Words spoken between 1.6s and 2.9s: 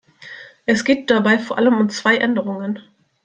um zwei Änderungen.